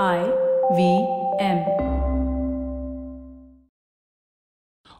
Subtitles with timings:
[0.00, 0.32] I
[0.74, 1.06] V
[1.38, 1.58] M.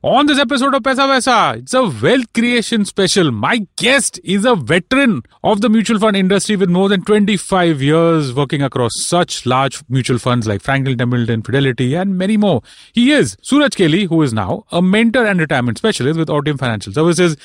[0.03, 3.31] On this episode of Paisa Vaisa, it's a wealth creation special.
[3.31, 8.35] My guest is a veteran of the mutual fund industry with more than 25 years
[8.35, 12.61] working across such large mutual funds like Franklin Templeton, Fidelity, and many more.
[12.93, 16.93] He is Suraj Kaeley, who is now a mentor and retirement specialist with Ortium Financial
[16.93, 17.39] Services.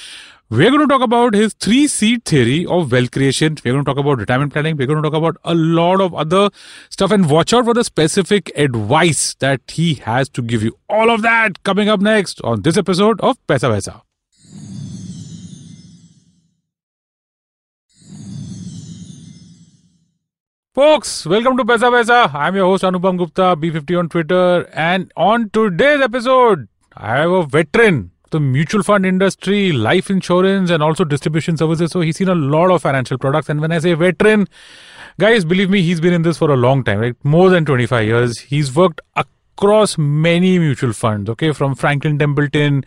[0.50, 3.58] We're going to talk about his three seed theory of wealth creation.
[3.66, 4.78] We're going to talk about retirement planning.
[4.78, 6.52] We're going to talk about a lot of other
[6.90, 10.80] stuff and watch out for the specific advice that he has to give you.
[10.88, 14.04] All of that coming up next on this episode of Paisa Vaisa.
[20.74, 22.34] Folks, welcome to Paisa Vaisa.
[22.34, 24.70] I'm your host Anupam Gupta, B50 on Twitter.
[24.72, 30.84] And on today's episode, I have a veteran the mutual fund industry, life insurance, and
[30.84, 31.92] also distribution services.
[31.92, 33.50] So he's seen a lot of financial products.
[33.50, 34.48] And when I say veteran,
[35.20, 37.16] guys, believe me, he's been in this for a long time, right?
[37.24, 38.40] More than 25 years.
[38.40, 42.86] He's worked across many mutual funds, okay, from Franklin Templeton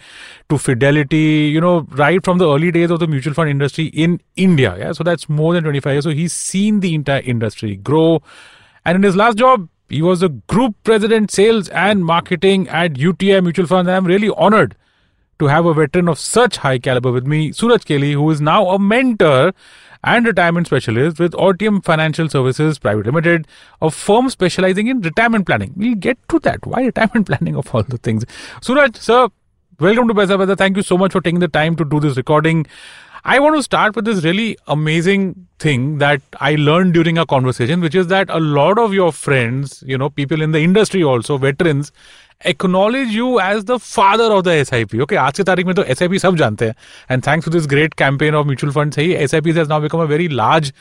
[0.48, 4.20] to Fidelity, you know, right from the early days of the mutual fund industry in
[4.36, 4.76] India.
[4.78, 4.92] Yeah.
[4.92, 6.04] So that's more than 25 years.
[6.04, 8.22] So he's seen the entire industry grow.
[8.84, 13.40] And in his last job, he was the group president sales and marketing at UTI
[13.40, 13.88] Mutual Fund.
[13.88, 14.76] And I'm really honored
[15.40, 18.68] to have a veteran of such high caliber with me, Suraj Kaeley, who is now
[18.68, 19.52] a mentor
[20.04, 23.46] and retirement specialist with Ortium Financial Services Private Limited,
[23.82, 25.72] a firm specializing in retirement planning.
[25.76, 26.64] We'll get to that.
[26.66, 28.24] Why retirement planning of all the things?
[28.60, 29.28] Suraj, sir,
[29.78, 30.56] welcome to Paisa Vaisa.
[30.56, 32.66] Thank you so much for taking the time to do this recording.
[33.24, 37.82] I want to start with this really amazing thing that I learned during our conversation,
[37.82, 41.36] which is that a lot of your friends, you know, people in the industry also,
[41.36, 41.92] veterans,
[42.47, 45.75] acknowledge you as the father of the S I P okay आज की तारीख में
[45.75, 46.75] तो S I P सब जानते हैं
[47.11, 49.81] and thanks to this great campaign of mutual fund ही S I P has now
[49.81, 50.73] become a very large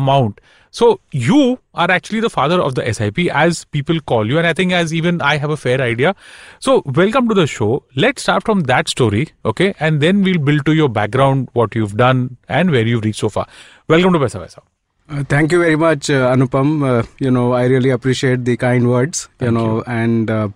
[0.00, 0.40] amount
[0.74, 4.54] So you are actually the father of the SIP as people call you and I
[4.54, 6.14] think as even I have a fair idea.
[6.60, 7.84] So welcome to the show.
[7.94, 9.74] Let's start from that story, okay?
[9.78, 13.28] And then we'll build to your background, what you've done and where you've reached so
[13.28, 13.46] far.
[13.86, 14.62] Welcome to Pesa Vaisa.
[15.08, 16.72] Uh, thank you very much, uh, Anupam.
[16.88, 19.84] Uh, you know, I really appreciate the kind words, you Thank know, you.
[19.88, 20.48] and uh,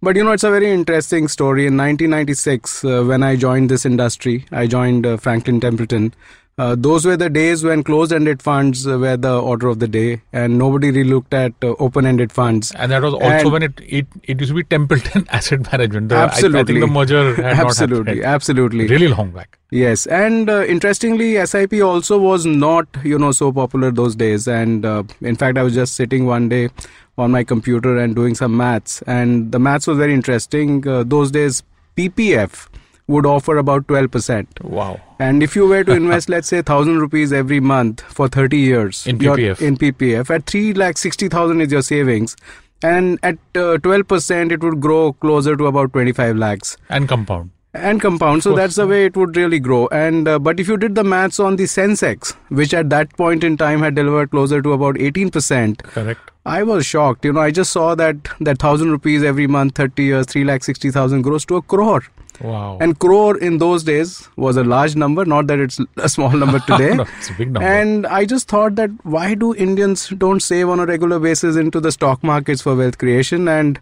[0.00, 1.66] but you know, it's a very interesting story.
[1.66, 6.14] In 1996, uh, when I joined this industry, I joined uh, Franklin Templeton.
[6.58, 10.58] Uh, those were the days when closed-ended funds were the order of the day, and
[10.58, 12.72] nobody really looked at uh, open-ended funds.
[12.72, 16.08] And that was also And- when it, it it used to be Templeton Asset Management.
[16.08, 18.88] The- I- I, think the merger had absolutely, absolutely.
[18.88, 19.56] Really long back.
[19.70, 24.48] Yes, and uh, interestingly, SIP also was not, you know, so popular those days.
[24.48, 26.70] And uh, in fact, I was just sitting one day
[27.18, 30.86] on my computer and doing some maths, and the maths was very interesting.
[30.88, 31.62] Uh, those days,
[31.96, 32.68] PPF
[33.08, 34.62] would offer about 12%.
[34.62, 35.00] Wow.
[35.18, 39.06] And if you were to invest, let's say, 1,000 rupees every month for 30 years
[39.06, 39.60] In PPF.
[39.60, 42.36] in PPF, at 3 lakh 60,000 is your savings.
[42.82, 47.50] And at uh, 12%, it would grow closer to about 25 lakhs And compound.
[47.74, 50.76] and compound so that's the way it would really grow and uh, but if you
[50.84, 52.30] did the maths on the sensex
[52.60, 56.30] which at that point in time had delivered closer to about 18% Correct.
[56.54, 60.06] i was shocked you know i just saw that that 1000 rupees every month 30
[60.12, 62.02] years 3 lakh 60000 grows to a crore
[62.40, 62.78] Wow.
[62.80, 66.58] and crore in those days was a large number not that it's a small number
[66.66, 67.66] today No, it's a big number.
[67.68, 71.80] and i just thought that why do indians don't save on a regular basis into
[71.80, 73.80] the stock markets for wealth creation and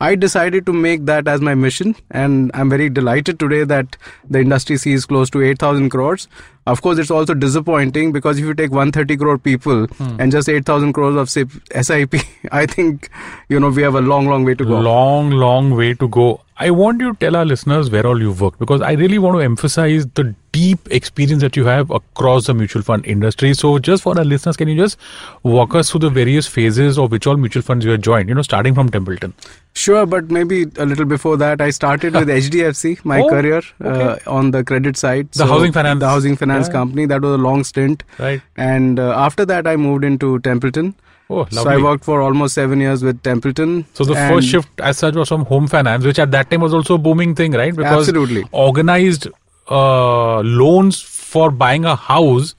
[0.00, 3.96] I decided to make that as my mission, and I'm very delighted today that
[4.30, 6.28] the industry sees close to 8,000 crores.
[6.68, 10.20] Of course, it's also disappointing because if you take 130 crore people Hmm.
[10.20, 11.50] and just 8,000 crores of SIP,
[11.82, 12.14] SIP,
[12.52, 13.10] I think
[13.48, 14.78] you know we have a long, long way to go.
[14.78, 16.42] Long, long way to go.
[16.60, 19.36] I want you to tell our listeners where all you've worked because I really want
[19.36, 23.54] to emphasize the deep experience that you have across the mutual fund industry.
[23.54, 24.98] So, just for our listeners, can you just
[25.44, 28.28] walk us through the various phases of which all mutual funds you have joined?
[28.28, 29.34] You know, starting from Templeton.
[29.74, 34.20] Sure, but maybe a little before that, I started with HDFC, my Oh, career okay.
[34.24, 35.30] uh, on the credit side.
[35.32, 36.00] The housing finance.
[36.00, 36.72] The housing finance Yeah.
[36.72, 37.06] company.
[37.06, 38.02] That was a long stint.
[38.18, 38.42] Right.
[38.56, 40.96] And uh, after that, I moved into Templeton.
[41.30, 41.58] Oh, lovely.
[41.58, 43.84] So I worked for almost seven years with Templeton.
[43.92, 46.72] So the first shift as such was from home finance, which at that time was
[46.72, 47.74] also a booming thing, right?
[47.74, 48.44] Because Absolutely.
[48.52, 49.28] organized
[49.70, 52.54] uh, loans for buying a house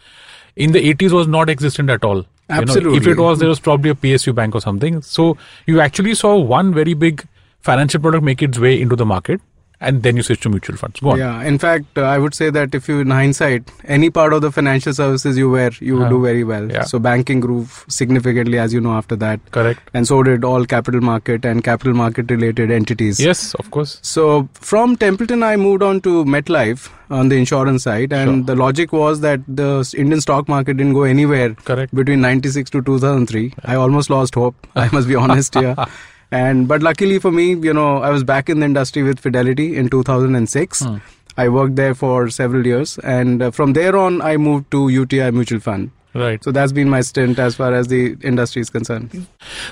[0.56, 2.26] in the 80s was not existent at all.
[2.50, 5.02] You know, if it was, there was probably a PSU bank or something.
[5.02, 7.28] So you actually saw one very big
[7.62, 9.42] financial product make its way into the market.
[9.82, 11.00] And then you switch to mutual funds.
[11.00, 11.18] Go on.
[11.20, 14.42] Yeah, in fact, uh, I would say that if you, in hindsight, any part of
[14.42, 16.10] the financial services you were, you would Huh.
[16.10, 16.70] do very well.
[16.70, 16.84] Yeah.
[16.84, 19.80] So banking grew significantly, as you know, after that, Correct.
[19.94, 23.20] and so did all capital market and capital market related entities.
[23.20, 24.00] Yes, of course.
[24.02, 28.56] So from Templeton, I moved on to MetLife on the insurance side, and Sure.
[28.56, 31.94] the logic was that the Indian stock market didn't go anywhere Correct.
[31.96, 35.76] between 96 to 2003 i almost lost hope i must be honest here
[36.32, 39.76] and but luckily for me you know i was back in the industry with fidelity
[39.78, 40.98] in 2006 Hmm.
[41.38, 45.22] i worked there for several years and uh, from there on i moved to uti
[45.32, 46.44] mutual fund Right.
[46.44, 49.12] so that's been my stint as far as the industry is concerned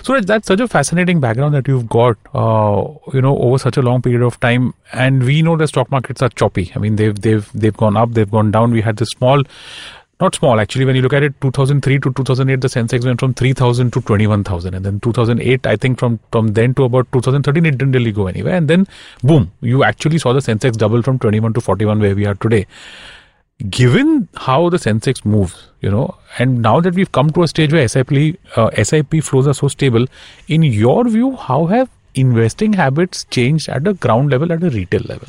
[0.03, 2.83] So that's such a fascinating background that you've got, uh,
[3.13, 4.67] you know, over such a long period of time.
[4.93, 6.65] And we know the stock markets are choppy.
[6.75, 8.71] I mean, they've they've they've gone up, they've gone down.
[8.77, 9.41] We had this small,
[10.19, 10.85] not small actually.
[10.85, 14.73] When you look at it, 2003 to 2008, the Sensex went from 3,000 to 21,000,
[14.73, 18.27] and then 2008, I think from from then to about 2013, it didn't really go
[18.27, 18.55] anywhere.
[18.55, 18.87] And then,
[19.23, 22.65] boom, you actually saw the Sensex double from 21 to 41, where we are today
[23.69, 27.73] given how the Sensex moves, you know, and now that we've come to a stage
[27.73, 30.05] where SIP, uh, SIP flows are so stable,
[30.47, 35.01] in your view, how have investing habits changed at the ground level, at the retail
[35.05, 35.27] level?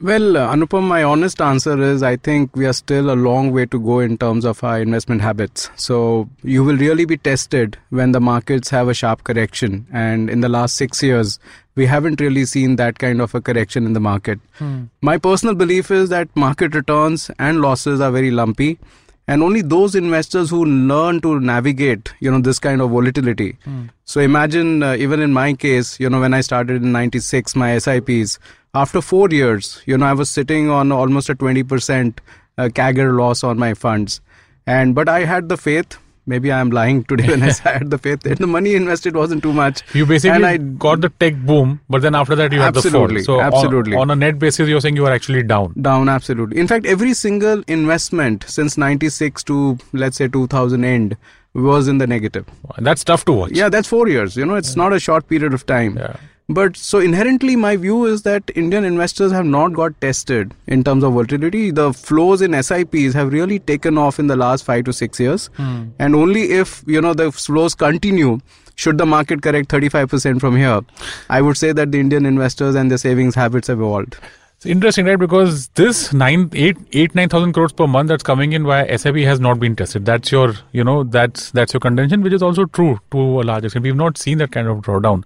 [0.00, 3.66] Well, uh, Anupam, my honest answer is I think we are still a long way
[3.66, 5.70] to go in terms of our investment habits.
[5.74, 9.88] So you will really be tested when the markets have a sharp correction.
[9.92, 11.40] And in the last six years,
[11.74, 14.38] we haven't really seen that kind of a correction in the market.
[15.00, 18.78] My personal belief is that market returns and losses are very lumpy.
[19.28, 23.58] And only those investors who learn to navigate, you know, this kind of volatility.
[24.04, 27.68] So imagine, uh, even in my case, you know, when I started in '96, my
[27.78, 28.38] SIPs,
[28.74, 32.18] after four years, you know, I was sitting on almost a 20%
[32.56, 34.20] uh, CAGR loss on my funds.
[34.66, 35.98] And but I had the faith.
[36.32, 38.20] Maybe I am lying today when I had the faith.
[38.24, 39.82] that The money invested wasn't too much.
[39.94, 42.82] You basically And I- got the tech boom, but then after that you had the
[42.82, 43.18] fall.
[43.28, 43.96] So on- absolutely.
[43.96, 45.72] On, a net basis, you're saying you are actually down.
[45.80, 46.58] Down absolutely.
[46.58, 51.16] In fact, every single investment since 96 to let's say 2000 end
[51.54, 52.46] was in the negative.
[52.76, 53.52] And that's tough to watch.
[53.52, 54.36] Yeah, that's four years.
[54.36, 55.96] You know, it's not a short period of time.
[55.96, 56.16] Yeah.
[56.50, 61.04] But so inherently, my view is that Indian investors have not got tested in terms
[61.04, 61.70] of volatility.
[61.70, 65.50] The flows in SIPs have really taken off in the last five to six years,
[65.56, 65.88] hmm.
[65.98, 68.40] and only if you know the flows continue.
[68.76, 70.80] Should the market correct 35% from here,
[71.28, 74.16] I would say that the Indian investors and their savings habits have evolved.
[74.58, 75.16] It's interesting, right?
[75.16, 79.14] Because this nine, eight, eight, nine thousand crores per month that's coming in via SIP
[79.18, 80.04] has not been tested.
[80.04, 83.62] That's your, you know, that's that's your contention, which is also true to a large
[83.62, 83.84] extent.
[83.84, 85.22] We've not seen that kind of drawdown.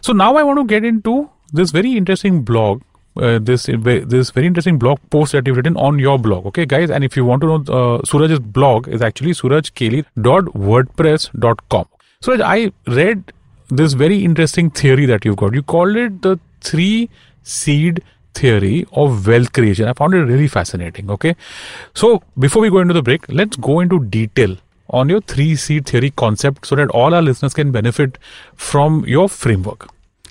[0.00, 2.82] So now I want to get into this very interesting blog.
[3.16, 6.90] Uh, this this very interesting blog post that you've written on your blog, okay, guys.
[6.90, 11.86] And if you want to know, uh, Suraj's blog is actually surajkaeley.wordpress.com.
[12.22, 13.32] Suraj, I read
[13.68, 15.54] this very interesting theory that you've got.
[15.54, 17.08] You called it the three
[17.44, 18.02] seed
[18.34, 19.88] theory of wealth creation.
[19.88, 21.10] I found it really fascinating.
[21.10, 21.34] Okay.
[21.94, 24.56] So before we go into the break, let's go into detail
[24.90, 28.18] on your three seed theory concept so that all our listeners can benefit
[28.54, 29.88] from your framework.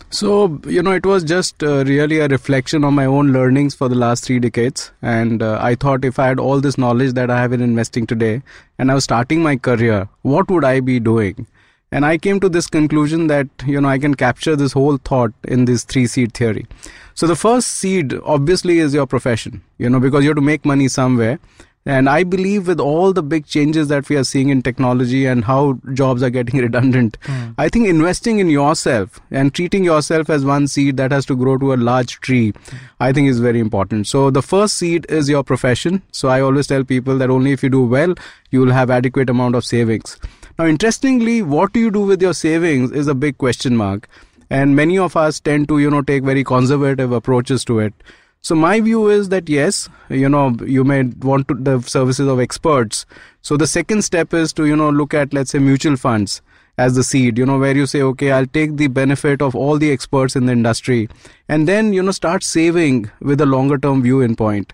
[0.09, 3.89] So, you know, it was just uh, really a reflection on my own learnings for
[3.89, 4.91] the last three decades.
[5.01, 8.05] And uh, I thought if I had all this knowledge that I have in investing
[8.05, 8.43] today
[8.77, 11.47] and I was starting my career, what would I be doing?
[11.93, 15.31] And I came to this conclusion that, you know, I can capture this whole thought
[15.43, 16.65] in this three seed theory.
[17.13, 20.65] So the first seed obviously is your profession, you know, because you have to make
[20.65, 21.39] money somewhere.
[21.85, 25.45] And I believe with all the big changes that we are seeing in technology and
[25.45, 27.51] how jobs are getting redundant, hmm.
[27.59, 31.59] I think investing in yourself and treating yourself as one seed that has to grow
[31.59, 32.53] to a large tree,
[32.99, 34.07] I think is very important.
[34.07, 36.01] So the first seed is your profession.
[36.11, 38.15] So I always tell people that only if you do well,
[38.49, 40.17] you will have adequate amount of savings.
[40.59, 44.07] Now, interestingly, what do you do with your savings is a big question mark.
[44.49, 47.93] And many of us tend to, you know, take very conservative approaches to it.
[48.41, 52.39] So my view is that yes, you know, you may want to, the services of
[52.39, 53.05] experts.
[53.41, 56.41] So the second step is to, you know, look at, let's say, mutual funds
[56.77, 59.77] as the seed, you know, where you say, okay, I'll take the benefit of all
[59.77, 61.07] the experts in the industry
[61.47, 64.73] and then, you know, start saving with a longer term view in point.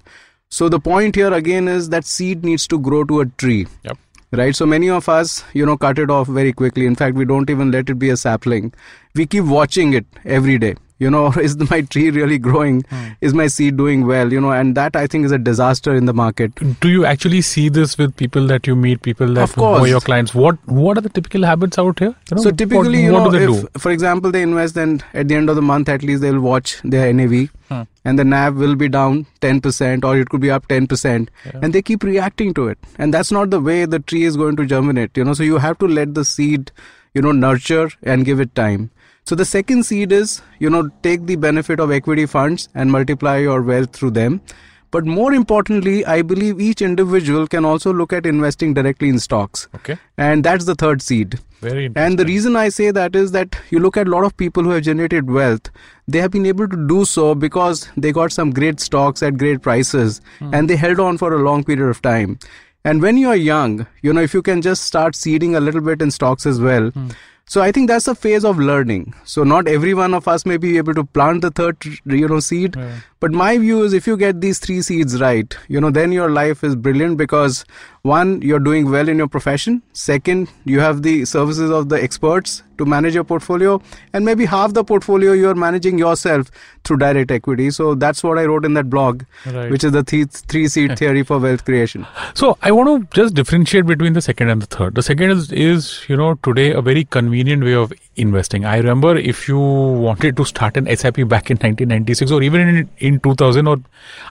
[0.50, 3.98] So the point here again is that seed needs to grow to a tree Yep.
[4.32, 4.56] Right?
[4.56, 6.86] So many of us you know cut it off very quickly.
[6.86, 8.74] In fact we don't even let it be a sapling.
[9.16, 12.84] We keep watching it every day you know is my tree really growing
[13.22, 16.06] is my seed doing well you know and that i think is a disaster in
[16.12, 19.88] the market Do you actually see this with people that you meet, people that are
[19.88, 20.34] your clients?
[20.36, 22.14] What What are the typical habits out here?
[22.32, 23.80] You know, so typically what, you what know do they if do?
[23.86, 26.76] for example they invest and at the end of the month at least they'll watch
[26.84, 27.36] their nav
[27.70, 27.82] Hmm.
[28.10, 31.28] and the nav will be down 10% or it could be up 10%
[31.62, 34.56] and they keep reacting to it and that's not the way the tree is going
[34.62, 36.72] to germinate you know so you have to let the seed
[37.16, 38.92] you know, nurture and give it time.
[39.30, 43.38] So the second seed is, you know, take the benefit of equity funds and multiply
[43.38, 44.42] your wealth through them.
[44.90, 49.68] But more importantly, I believe each individual can also look at investing directly in stocks.
[49.76, 50.00] Okay.
[50.18, 51.38] And that's the third seed.
[51.62, 52.12] Very interesting.
[52.12, 54.64] And the reason I say that is that you look at a lot of people
[54.64, 55.70] who have generated wealth,
[56.08, 59.62] they have been able to do so because they got some great stocks at great
[59.62, 60.56] prices hmm.
[60.56, 62.40] and they held on for a long period of time.
[62.84, 65.82] And when you are young, you know, if you can just start seeding a little
[65.82, 66.90] bit in stocks as well.
[66.90, 67.10] Hmm.
[67.54, 69.16] So I think that's a phase of learning.
[69.24, 72.40] So not every one of us may be able to plant the third, you know,
[72.40, 72.76] seed.
[73.20, 76.30] But my view is if you get these three seeds right, you know, then your
[76.30, 77.66] life is brilliant because
[78.04, 79.82] one, you're doing well in your profession.
[79.94, 83.82] Second, you have the services of the experts to manage your portfolio.
[84.14, 86.50] And maybe half the portfolio you're managing yourself
[86.86, 87.72] through direct equity.
[87.72, 89.70] So that's what I wrote in that blog, Right.
[89.70, 92.08] which is the th- three seed theory for wealth creation.
[92.36, 94.96] So I want to just differentiate between the second and the third.
[94.96, 98.66] The second is, is you know today a very convenient way of investing.
[98.66, 102.90] I remember if you wanted to start an SIP back in 1996 or even in,
[102.98, 103.78] in 2000 or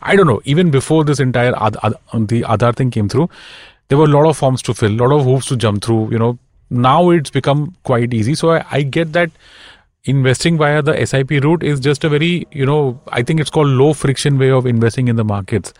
[0.02, 3.30] I don't know even before this entire the Aadhaar thing came through,
[3.88, 6.11] there were a lot of forms to fill, a lot of hoops to jump through.
[6.11, 6.38] You know
[6.71, 8.35] now it's become quite easy.
[8.35, 9.30] So I, I get that
[10.04, 13.68] investing via the SIP route is just a very, you know, I think it's called
[13.68, 15.73] low friction way of investing in the markets.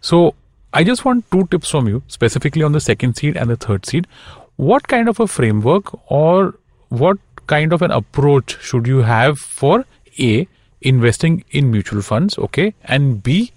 [0.00, 0.34] So
[0.72, 3.86] I just want two tips from you, specifically on the second seed and the third
[3.86, 4.06] seed.
[4.56, 6.54] What kind of a framework or
[6.88, 9.84] what kind of an approach should you have for
[10.20, 10.46] A,
[10.80, 13.52] investing in mutual funds, okay, and B,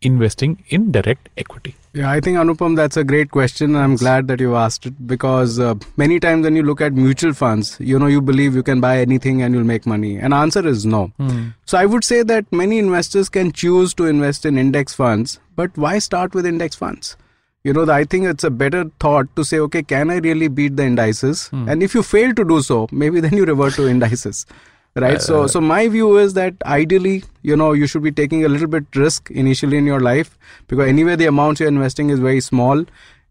[0.00, 1.76] investing in direct equity?
[1.94, 3.76] Yeah, I think Anupam, that's a great question.
[3.76, 7.34] I'm glad that you asked it because uh, many times when you look at mutual
[7.34, 10.16] funds, you know, you believe you can buy anything and you'll make money.
[10.16, 11.12] And answer is no.
[11.66, 15.76] So I would say that many investors can choose to invest in index funds, but
[15.76, 17.18] why start with index funds?
[17.64, 20.76] You know, I think it's a better thought to say, okay, can I really beat
[20.76, 21.46] the indices?
[21.48, 21.68] Hmm.
[21.68, 24.46] And if you fail to do so, maybe then you revert to indices.
[24.94, 25.22] Right.
[25.22, 28.48] so, uh, so my view is that ideally, you know, you should be taking a
[28.48, 30.36] little bit risk initially in your life
[30.68, 32.84] because anyway, the amounts you're investing is very small.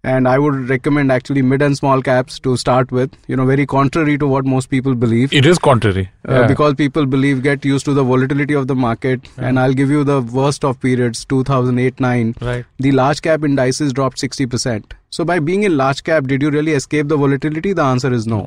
[0.04, 3.68] And I would recommend actually mid and small caps to start with, you know, very
[3.68, 5.32] contrary to what most people believe.
[5.32, 6.10] It is contrary.
[6.28, 6.48] Uh, Yeah.
[6.48, 10.04] because people believe get used to the volatility of the market and i'll give you
[10.10, 12.66] the worst of periods 2008 9 Right.
[12.86, 16.74] the large cap indices dropped 60% so by being in large cap did you really
[16.82, 18.40] escape the volatility the answer is no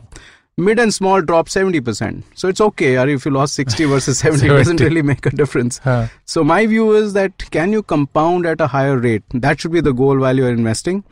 [0.69, 4.47] mid and small dropped 70% so it's okay or if you lost 60 versus 70
[4.47, 6.07] it doesn't really make a difference Huh.
[6.37, 9.25] so my view is that can you compound at a higher rate?
[9.47, 11.03] That should be the goal while you're investing.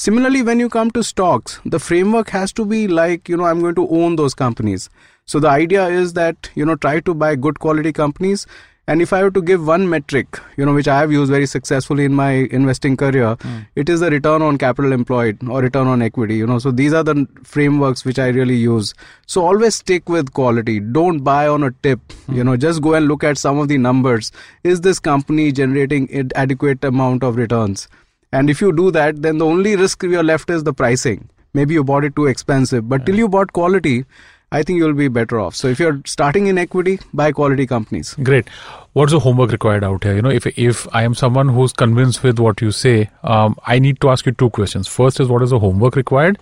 [0.00, 3.60] Similarly, when you come to stocks, the framework has to be like, you know, I'm
[3.60, 4.88] going to own those companies.
[5.26, 8.46] So the idea is that, you know, try to buy good quality companies.
[8.86, 11.44] And if I were to give one metric, you know, which I have used very
[11.44, 12.30] successfully in my
[12.60, 13.58] investing career, hmm.
[13.76, 16.58] it is the return on capital employed or return on equity, you know.
[16.58, 18.94] So these are the frameworks which I really use.
[19.26, 20.80] So always stick with quality.
[20.80, 22.36] Don't buy on a tip, hmm.
[22.36, 24.32] you know, just go and look at some of the numbers.
[24.64, 27.86] Is this company generating ad- adequate amount of returns?
[28.32, 31.28] And if you do that, then the only risk you're left is the pricing.
[31.52, 34.04] Maybe you bought it too expensive, but till you bought quality,
[34.52, 35.54] I think you'll be better off.
[35.54, 38.14] So if you're starting in equity, buy quality companies.
[38.14, 38.48] Great.
[38.92, 40.14] What's the homework required out here?
[40.14, 43.78] You know, if if I am someone who's convinced with what you say, um, I
[43.78, 44.88] need to ask you two questions.
[44.88, 46.38] First is what is the homework required,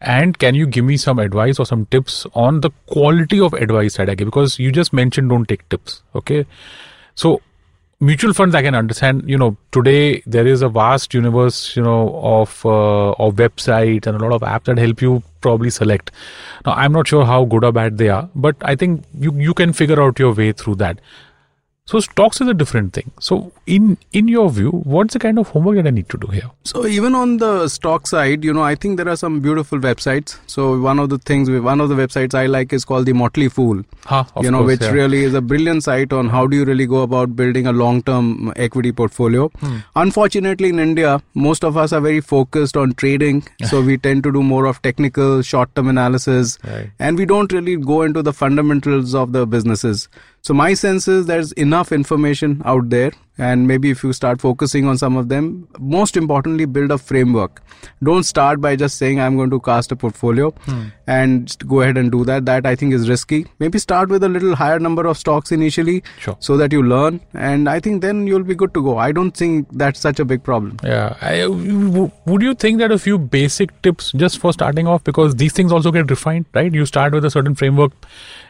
[0.00, 3.98] and can you give me some advice or some tips on the quality of advice
[3.98, 4.26] that I give?
[4.26, 6.02] Because you just mentioned don't take tips.
[6.14, 6.46] Okay,
[7.14, 7.42] so
[8.02, 9.28] mutual funds I can understand.
[9.30, 14.20] You know, today there is a vast universe, you know, of uh, of websites and
[14.20, 16.10] a lot of apps that help you probably select.
[16.66, 19.54] Now, I'm not sure how good or bad they are, but I think you you
[19.54, 21.00] can figure out your way through that.
[21.84, 23.10] So stocks is a different thing.
[23.18, 26.28] So in in your view, what's the kind of homework that I need to do
[26.28, 26.48] here?
[26.62, 30.38] So even on the stock side, you know, I think there are some beautiful websites.
[30.46, 33.48] So one of the things, one of the websites I like is called the Motley
[33.48, 33.82] Fool.
[34.04, 34.92] Huh, of you know, course, which yeah.
[34.92, 38.52] really is a brilliant site on how do you really go about building a long-term
[38.54, 39.48] equity portfolio.
[39.58, 39.78] Hmm.
[39.96, 44.32] Unfortunately, in India, most of us are very focused on trading, so we tend to
[44.32, 46.90] do more of technical, short-term analysis, Right.
[47.00, 50.08] and we don't really go into the fundamentals of the businesses.
[50.42, 54.86] So my sense is there's enough information out there, and maybe if you start focusing
[54.86, 57.62] on some of them, most importantly, build a framework.
[58.02, 60.82] Don't start by just saying I'm going to cast a portfolio Hmm.
[61.06, 62.44] and go ahead and do that.
[62.46, 63.46] That I think is risky.
[63.58, 66.36] Maybe start with a little higher number of stocks initially, Sure.
[66.40, 68.98] so that you learn, and I think then you'll be good to go.
[68.98, 70.76] I don't think that's such a big problem.
[70.84, 71.16] Yeah.
[71.20, 75.36] I, w- would you think that a few basic tips just for starting off, because
[75.36, 76.72] these things also get refined, right?
[76.72, 77.92] You start with a certain framework,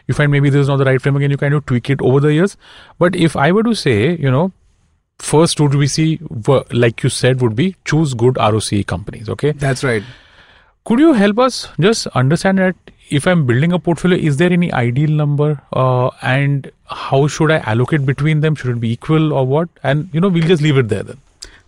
[0.07, 2.01] you find maybe this is not the right framework, and you kind of tweak it
[2.01, 2.57] over the years.
[2.99, 4.51] But if I were to say, you know,
[5.19, 6.19] first would we see,
[6.71, 9.29] like you said, would be choose good roce companies.
[9.29, 9.51] Okay.
[9.51, 10.03] That's right.
[10.85, 12.75] could you help us just understand that
[13.09, 17.57] if I'm building a portfolio, is there any ideal number, uh, and how should I
[17.59, 18.55] allocate between them?
[18.55, 19.69] Should it be equal or what?
[19.83, 21.17] And you know, we'll just leave it there then.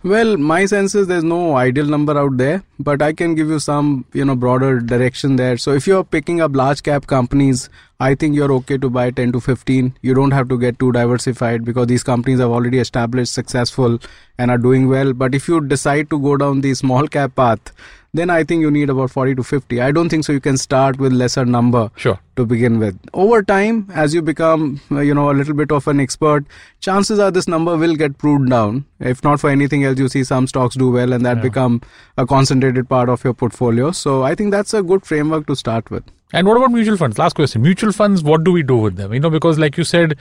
[0.02, 3.58] Well, my sense is there's no ideal number out there, but I can give you
[3.58, 5.56] some, you know, broader direction there.
[5.56, 9.32] So if you're picking up large cap companies, I think you're okay to buy 10
[9.32, 9.94] to 15.
[10.02, 13.98] You don't have to get too diversified because these companies have already established successful
[14.38, 15.12] and are doing well.
[15.12, 17.72] But if you decide to go down the small cap path,
[18.18, 19.80] then I think you need about 40 to 50.
[19.80, 20.32] I don't think so.
[20.32, 22.18] You can start with lesser number Sure.
[22.36, 22.98] to begin with.
[23.12, 26.44] Over time, as you become, uh, you know, a little bit of an expert,
[26.80, 28.84] chances are this number will get pruned down.
[29.00, 31.42] If not for anything else, you see some stocks do well, and that Yeah.
[31.42, 31.80] become
[32.16, 33.90] a concentrated part of your portfolio.
[33.92, 36.04] So I think that's a good framework to start with.
[36.32, 37.18] And what about mutual funds?
[37.18, 37.62] Last question.
[37.62, 39.12] Mutual funds, what do we do with them?
[39.14, 40.16] You know, because like you said,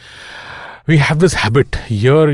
[0.88, 2.26] we have this habit here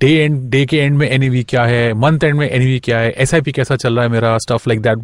[0.00, 3.10] day and day के end में NEV क्या है month and में NEV क्या है
[3.24, 4.98] S कैसा चल रहा है मेरा stuff like that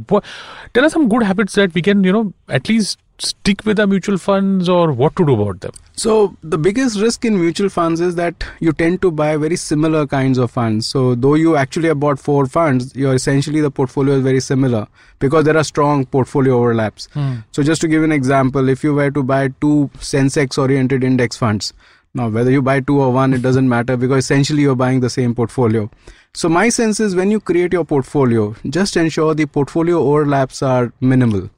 [0.75, 2.99] tell are some good habits that we can you know at least
[3.29, 6.12] stick with the mutual funds or what to do about them So
[6.43, 10.38] the biggest risk in mutual funds is that you tend to buy very similar kinds
[10.38, 10.87] of funds.
[10.87, 14.87] So though you actually have bought four funds, you're essentially the portfolio is very similar
[15.19, 17.11] because there are strong portfolio overlaps.
[17.52, 21.05] So just to give you an example, if you were to buy two Sensex oriented
[21.05, 21.75] index funds,
[22.15, 25.10] now whether you buy two or one, it doesn't matter because essentially you're buying the
[25.10, 25.89] same portfolio.
[26.34, 30.91] So my sense is when you create your portfolio, just ensure the portfolio overlaps are
[31.00, 31.50] minimal.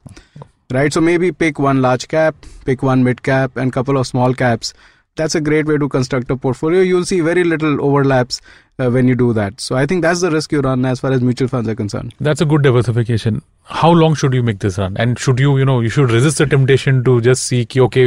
[0.70, 0.92] Right?
[0.92, 2.34] So maybe pick one large cap
[2.68, 4.74] pick one mid cap and couple of small caps
[5.18, 6.80] that's a great way to construct a portfolio.
[6.80, 8.40] You'll see very little overlaps
[8.78, 9.60] uh, when you do that.
[9.60, 12.14] So i think that's the risk you run as far as mutual funds are concerned.
[12.20, 13.42] That's a good diversification.
[13.64, 14.96] How long should you make this run?
[14.96, 18.06] And should you you know you should resist the temptation to just seek, okay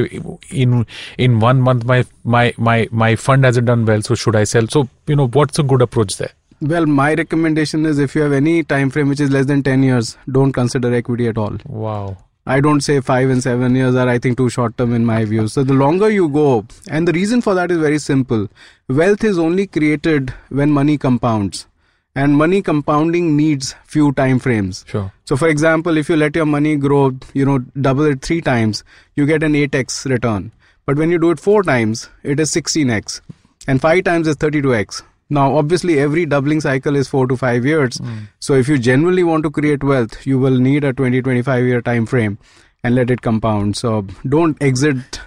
[0.50, 0.86] in
[1.18, 4.68] in one month my my my my fund hasn't done well so should i sell?
[4.68, 6.34] So you know what's a good approach there?
[6.62, 9.84] Well my recommendation is if you have any time frame which is less than 10
[9.84, 11.58] years don't consider equity at all.
[11.65, 15.06] Wow I don't say five and seven years are, I think, too short term in
[15.06, 15.48] my view.
[15.48, 18.48] So the longer you go, and the reason for that is very simple.
[18.90, 21.68] Wealth is only created when money compounds.
[22.16, 24.84] And money compounding needs few time frames.
[24.88, 28.42] sure So for example, if you let your money grow, you know, double it three
[28.42, 28.84] times,
[29.16, 30.52] you get an 8x return.
[30.86, 33.22] But when you do it four times, it is 16x.
[33.68, 35.04] And five times is 32x.
[35.32, 37.98] Now, obviously, every doubling cycle is four to five years.
[37.98, 38.26] Hmm.
[38.40, 41.82] So, if you genuinely want to create wealth, you will need a 20 25 year
[41.82, 42.38] time frame
[42.84, 43.78] and let it compound.
[43.78, 45.22] So, don't exit,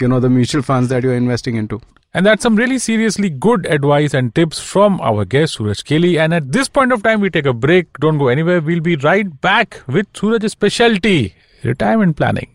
[0.00, 1.80] you know, the mutual funds that you're investing into.
[2.12, 6.18] And that's some really seriously good advice and tips from our guest Suraj Kaeley.
[6.18, 7.96] And at this point of time, we take a break.
[7.98, 8.60] Don't go anywhere.
[8.60, 12.53] We'll be right back with Suraj's specialty retirement planning.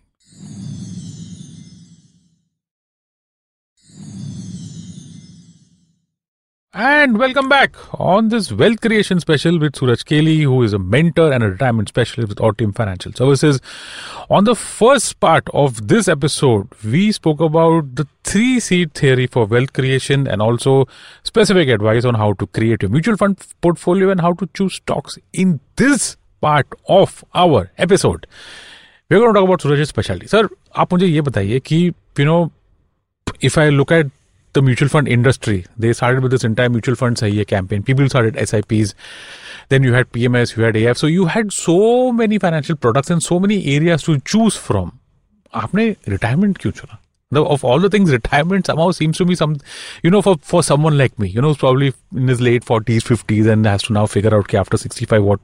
[6.76, 11.34] And welcome back on this wealth creation special with Suraj Kaeley, who is a mentor
[11.34, 13.60] and a retirement specialist with Ortium Financial Services.
[14.30, 19.48] On the first part of this episode, we spoke about the three seed theory for
[19.48, 20.88] wealth creation and also
[21.24, 25.18] specific advice on how to create a mutual fund portfolio and how to choose stocks
[25.34, 28.28] in this part of our episode.
[29.10, 30.28] We're going to talk about Suraj's specialty.
[30.28, 31.94] Sir, आप मुझे ये बताइए कि
[33.44, 34.10] you
[34.54, 35.66] the mutual fund industry.
[35.78, 37.84] They started with this entire mutual fund sahi hai campaign.
[37.84, 38.96] People started SIPs.
[39.70, 40.98] Then you had PMS, you had AF.
[40.98, 44.92] So you had so many financial products in so many areas to choose from.
[45.56, 46.98] आपने retirement क्यों चुना
[47.38, 49.58] of all the things, retirement somehow seems to me some,
[50.04, 53.52] you know, for, for someone like me, you know, probably in his late 40s, 50s,
[53.52, 55.40] and has to now figure out, okay, after 65, what,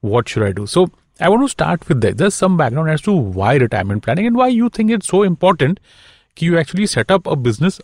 [0.00, 0.66] what should I do?
[0.66, 2.18] So I want to start with that.
[2.18, 5.80] There's some background as to why retirement planning and why you think it's so important
[6.34, 7.80] that you actually set up a business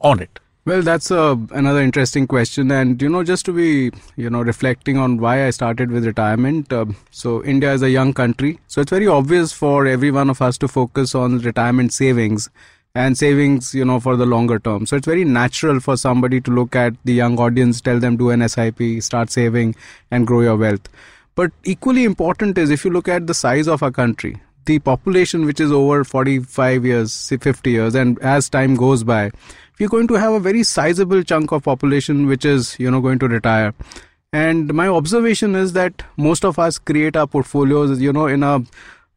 [0.00, 0.38] on it.
[0.66, 4.98] Well, that's uh, another interesting question, and you know, just to be you know reflecting
[4.98, 6.72] on why I started with retirement.
[6.72, 10.42] Uh, so India is a young country, so it's very obvious for every one of
[10.42, 12.50] us to focus on retirement savings
[12.94, 14.84] and savings, you know, for the longer term.
[14.84, 18.30] So it's very natural for somebody to look at the young audience, tell them do
[18.30, 19.76] an SIP, start saving,
[20.10, 20.88] and grow your wealth.
[21.36, 25.44] But equally important is if you look at the size of our country, the population
[25.44, 29.30] which is over 45 years, 50 years, and as time goes by,
[29.78, 33.18] we're going to have a very sizable chunk of population which is you know going
[33.18, 33.74] to retire.
[34.32, 38.62] And my observation is that most of us create our portfolios you know in a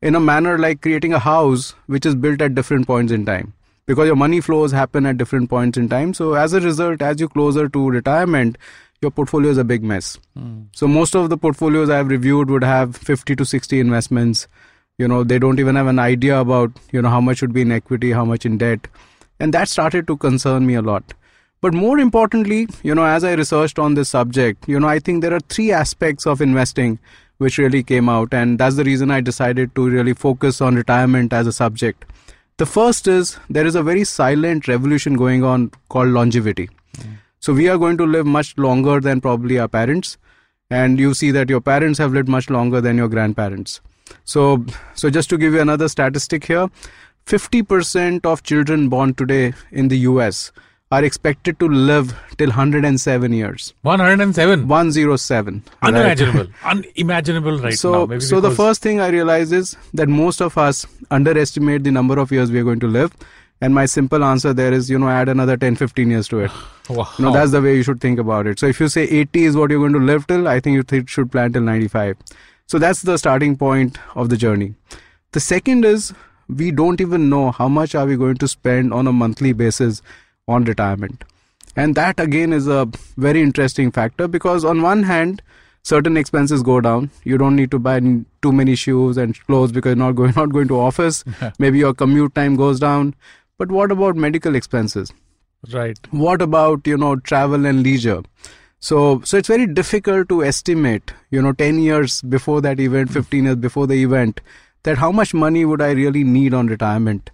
[0.02, 3.54] in a manner like creating a house which is built at different points in time.
[3.86, 6.14] Because your money flows happen at different points in time.
[6.14, 8.58] So as a result as you're closer to retirement
[9.02, 10.18] your portfolio is a big mess.
[10.34, 10.62] Hmm.
[10.72, 14.48] So most of the portfolios i've reviewed would have 50 to 60 investments
[14.98, 17.62] you know they don't even have an idea about you know how much should be
[17.62, 18.88] in equity how much in debt
[19.40, 21.14] and that started to concern me a lot
[21.62, 25.22] but more importantly you know as i researched on this subject you know i think
[25.22, 27.00] there are three aspects of investing
[27.38, 31.34] which really came out, and that's the reason I decided to really focus on retirement
[31.34, 32.06] as a subject.
[32.58, 36.70] The first is there is a very silent revolution going on called longevity.
[37.40, 40.18] So we are going to live much longer than probably our parents,
[40.70, 43.82] and you see that your parents have lived much longer than your grandparents.
[44.26, 46.70] So, so just to give you another statistic here,
[47.26, 50.52] 50% of children born today in the US
[50.92, 53.74] are expected to live till 107 years.
[53.82, 54.68] 107.
[54.68, 55.64] 107.
[55.82, 55.88] right?
[55.88, 56.48] Unimaginable.
[56.64, 58.06] Unimaginable right so, now.
[58.06, 62.20] Maybe so the first thing I realize is that most of us underestimate the number
[62.20, 63.16] of years we are going to live.
[63.62, 66.52] And my simple answer there is, you know, add another 10, 15 years to it.
[66.90, 67.08] Wow.
[67.18, 68.60] You know, that's the way you should think about it.
[68.60, 70.84] So if you say 80 is what you're going to live till, I think you
[70.84, 72.18] th- should plan till 95.
[72.68, 74.76] So that's the starting point of the journey.
[75.32, 76.14] The second is
[76.48, 80.02] we don't even know how much are we going to spend on a monthly basis
[80.48, 81.24] on retirement.
[81.76, 85.42] And that again is a very interesting factor because on one hand,
[85.82, 87.10] certain expenses go down.
[87.24, 90.52] You don't need to buy too many shoes and clothes because you're not going not
[90.52, 91.24] going to office.
[91.60, 93.16] Maybe your commute time goes down.
[93.58, 95.12] But what about medical expenses?
[95.72, 95.98] Right.
[96.12, 98.22] what about you know travel and leisure
[98.88, 103.14] so so it's very difficult to estimate you know 10 years before that event mm.
[103.20, 104.42] 15 years before the event
[104.88, 107.30] that how much money would i really need on retirement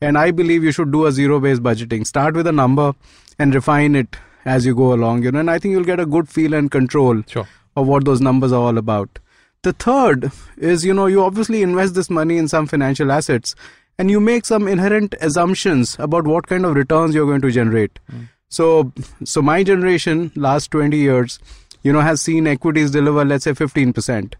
[0.00, 2.92] and i believe you should do a zero based budgeting start with a number
[3.38, 6.06] and refine it as you go along you know and i think you'll get a
[6.14, 7.48] good feel and control Sure.
[7.76, 9.18] of what those numbers are all about.
[9.62, 13.54] The third is, you know, you obviously invest this money in some financial assets
[13.98, 17.98] and you make some inherent assumptions about what kind of returns you're going to generate.
[18.12, 18.28] Mm.
[18.54, 18.92] So,
[19.24, 21.38] so my generation, last 20 years,
[21.82, 24.34] you know, has seen equities deliver, let's say 15%.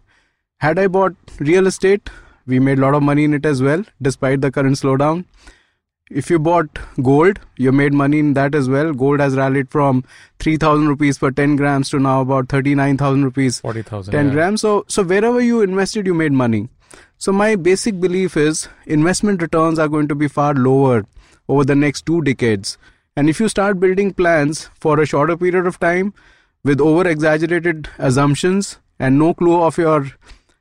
[0.59, 2.09] Had I bought real estate,
[2.47, 5.25] we made a lot of money in it as well, despite the current slowdown.
[6.09, 8.93] If you bought gold, you made money in that as well.
[8.93, 10.03] Gold has rallied from
[10.39, 14.11] 3,000 rupees per 10 grams to now about 39,000 rupees 40,000.
[14.13, 14.31] 10 yeah.
[14.31, 14.61] grams.
[14.61, 16.69] So, so wherever you invested, you made money.
[17.17, 21.05] So my basic belief is investment returns are going to be far lower
[21.49, 22.77] over the next two decades.
[23.17, 26.13] And if you start building plans for a shorter period of time
[26.63, 30.07] with over exaggerated assumptions and no clue of your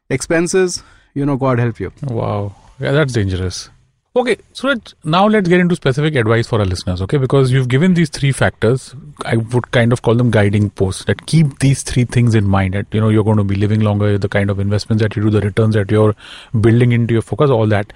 [0.08, 0.82] expenses,
[1.14, 1.92] you know, God help you.
[2.04, 2.54] Wow.
[2.78, 3.70] Yeah, that's dangerous.
[4.16, 7.16] Okay, so now let's get into specific advice for our listeners, okay?
[7.16, 8.94] Because you've given these three factors.
[9.24, 12.74] I would kind of call them guiding posts that keep these three things in mind.
[12.74, 15.22] That you know you're going to be living longer, the kind of investments that you
[15.22, 16.14] do, the returns that you're
[16.60, 17.92] building into your focus, all that.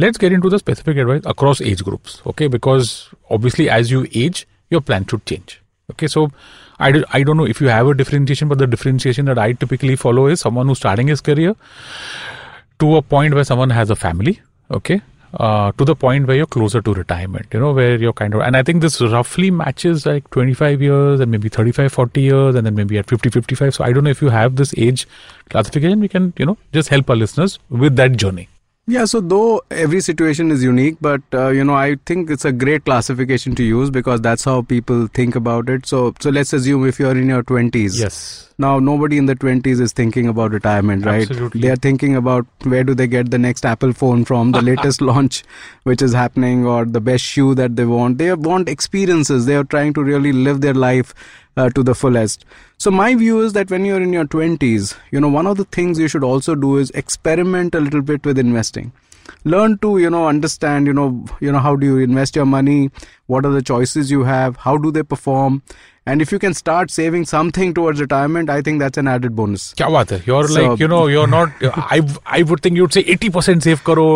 [0.00, 2.46] Let's get into the specific advice across age groups, okay?
[2.46, 5.60] Because obviously, as you age, your plan should change.
[5.90, 6.30] Okay, so
[6.78, 9.52] I, do, I don't know if you have a differentiation, but the differentiation that I
[9.52, 11.54] typically follow is someone who's starting his career
[12.78, 15.02] to a point where someone has a family, okay,
[15.34, 18.40] uh, to the point where you're closer to retirement, you know, where you're kind of,
[18.40, 22.66] and I think this roughly matches like 25 years and maybe 35, 40 years, and
[22.66, 23.74] then maybe at 50, 55.
[23.74, 25.06] So I don't know if you have this age
[25.50, 28.48] classification, we can, you know, just help our listeners with that journey.
[28.90, 32.50] Yeah, so though every situation is unique, but uh, you know, I think it's a
[32.50, 35.86] great classification to use because that's how people think about it.
[35.86, 38.49] So, so let's assume if you're in your 20s, Yes.
[38.60, 41.22] Now, nobody in the 20s is thinking about retirement, right?
[41.22, 41.62] Absolutely.
[41.62, 45.00] They are thinking about where do they get the next Apple phone from, the latest
[45.00, 45.44] launch
[45.84, 48.18] which is happening, or the best shoe that they want.
[48.18, 49.46] They want experiences.
[49.46, 51.14] They are trying to really live their life
[51.56, 52.44] uh, to the fullest.
[52.76, 55.64] So, my view is that when you're in your 20s, you know, one of the
[55.64, 58.92] things you should also do is experiment a little bit with investing
[59.44, 62.90] learn to you know understand you know you know how do you invest your money
[63.26, 65.62] what are the choices you have how do they perform
[66.06, 69.74] and if you can start saving something towards retirement i think that's an added bonus.
[69.74, 71.64] kya baat hai you're so, like you know you're not
[71.96, 72.00] i
[72.38, 74.06] i would think you'd say 80% save karo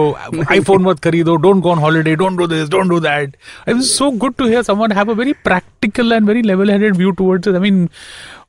[0.59, 3.37] iphone mat kharido don't go on holiday don't do this don't do that.
[3.67, 6.97] It was so good to hear someone have a very practical and very level headed
[6.97, 7.55] view towards it.
[7.55, 7.91] I mean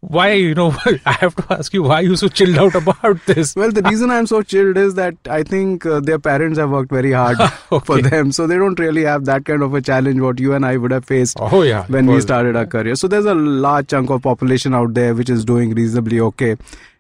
[0.10, 3.56] why you know I have to ask you why you so chilled out about this
[3.56, 6.91] well the reason i'm so chilled is that i think uh, their parents have worked
[6.91, 7.38] very hard
[7.84, 10.65] for them so they don't really have that kind of a challenge what you and
[10.65, 12.96] i would have faced oh yeah when we started our career.
[12.96, 16.56] So there's a large chunk of population out there which is doing reasonably okay.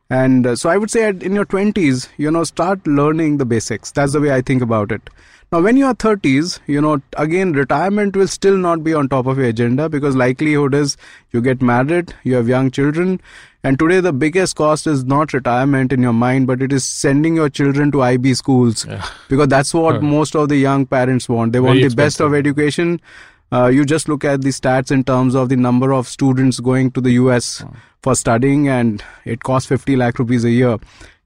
[0.09, 3.45] And uh, so I would say at, in your 20s, you know, start learning the
[3.45, 3.91] basics.
[3.91, 5.09] That's the way I think about it.
[5.51, 9.25] Now, when you are 30s, you know, again, retirement will still not be on top
[9.27, 10.97] of your agenda because likelihood is
[11.31, 13.21] you get married, you have young children,
[13.63, 17.35] and today the biggest cost is not retirement in your mind, but it is sending
[17.35, 18.85] your children to IB schools
[19.29, 20.01] because that's what Uh.
[20.01, 21.53] most of the young parents want.
[21.53, 22.99] They want Very the best of education.
[23.51, 26.91] Uh, you just look at the stats in terms of the number of students going
[26.91, 27.63] to the US
[28.01, 30.77] for studying, and it costs 50 lakh rupees a year.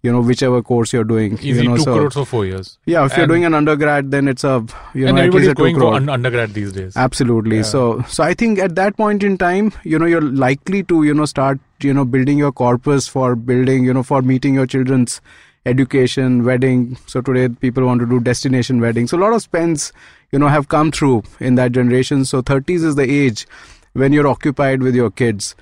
[0.02, 1.34] You know whichever course you're doing.
[1.40, 2.78] Easy you know, two so crores for four years.
[2.86, 5.76] yeah, if you're doing an undergrad, then it's a you know at least a going
[5.76, 5.94] for crore.
[5.96, 6.96] un- undergrad these days.
[6.96, 7.58] Absolutely.
[7.58, 7.64] Yeah.
[7.64, 11.14] So, so I think at that point in time, you know, you're likely to, you
[11.14, 15.20] know, start, you know, building your corpus for building, you know, for meeting your children's
[15.66, 16.98] education, wedding.
[17.06, 19.08] So today people want to do destination wedding.
[19.08, 19.92] So a lot of spends,
[20.32, 22.24] you know, have come through in that generation.
[22.26, 23.46] So 30s is the age
[23.94, 25.56] when you're occupied with your kids.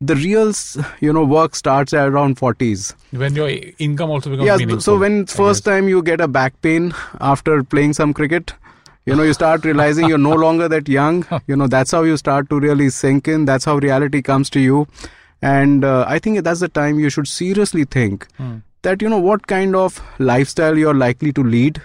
[0.00, 0.52] The real,
[1.00, 2.94] you know, work starts at around 40s.
[3.10, 3.48] When your
[3.80, 4.56] income also becomes Yeah.
[4.56, 4.80] meaningful.
[4.80, 8.52] So when first time you get a back pain after playing some cricket,
[9.06, 11.26] you know, you start realizing you're no longer that young.
[11.48, 13.44] You know, that's how you start to really sink in.
[13.44, 14.86] That's how reality comes to you.
[15.42, 18.58] And uh, I think that's the time you should seriously think Hmm.
[18.82, 21.82] that, you know, what kind of lifestyle you're likely to lead.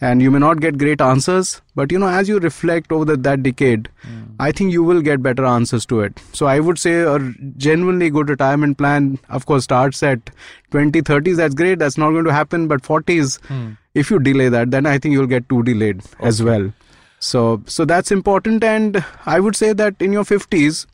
[0.00, 3.16] And you may not get great answers, but you know, as you reflect over the,
[3.16, 4.24] that decade, Hmm.
[4.40, 6.20] I think you will get better answers to it.
[6.32, 7.18] So I would say a
[7.56, 10.30] genuinely good retirement plan, of course, starts at
[10.70, 11.36] 20, 30s.
[11.38, 11.80] That's great.
[11.80, 12.68] That's not going to happen.
[12.68, 13.70] But 40s, Hmm.
[13.94, 16.72] if you delay that, then I think you'll get too delayed as well.
[17.18, 18.62] So, so that's important.
[18.62, 20.86] And I would say that in your 50s,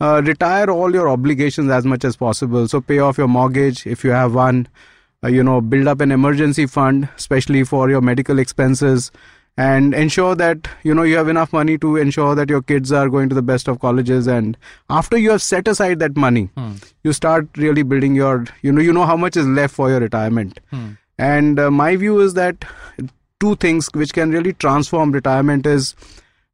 [0.00, 2.66] uh, retire all your obligations as much as possible.
[2.68, 4.68] So pay off your mortgage if you have one.
[5.24, 9.10] Uh, you know, build up an emergency fund, especially for your medical expenses,
[9.56, 13.08] and ensure that you know you have enough money to ensure that your kids are
[13.08, 14.28] going to the best of colleges.
[14.28, 14.56] And
[14.88, 16.74] after you have set aside that money, Hmm.
[17.02, 18.44] you start really building your.
[18.62, 20.60] You know, you know how much is left for your retirement.
[20.70, 20.86] Hmm.
[21.18, 22.64] And uh, my view is that
[23.40, 25.96] two things which can really transform retirement is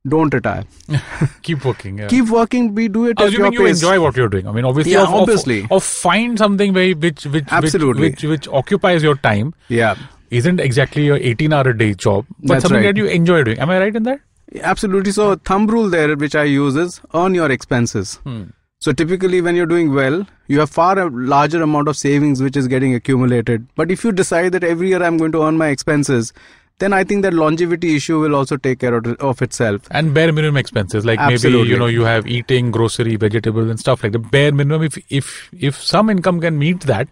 [0.08, 0.64] don't retire.
[1.42, 1.98] keep working.
[1.98, 2.08] Yeah.
[2.08, 2.74] Keep working.
[2.74, 3.82] We do it at your Assuming you pace.
[3.82, 4.46] enjoy what you're doing.
[4.46, 5.66] I mean, obviously, Yeah, of, obviously.
[5.70, 8.02] Of, find something very which which Absolutely.
[8.10, 9.96] which, which, which occupies your time yeah,
[10.30, 12.94] isn't exactly your 18 hour a day job, but That's something right.
[12.94, 13.58] that you enjoy doing.
[13.58, 14.20] Am I right in that?
[14.62, 15.10] absolutely.
[15.10, 18.16] So thumb rule there, which I use is earn your expenses.
[18.24, 18.44] Hmm.
[18.78, 22.54] So typically, when you're doing well, you have far a larger amount of savings which
[22.56, 23.66] is getting accumulated.
[23.74, 26.34] But if you decide that every year I'm going to earn my expenses,
[26.78, 29.82] then I think that longevity issue will also take care of, of itself.
[29.90, 34.02] And bare minimum expenses, like maybe you know you have eating, grocery, vegetables, and stuff
[34.02, 34.82] like the bare minimum.
[34.82, 37.08] If if if some income can meet that,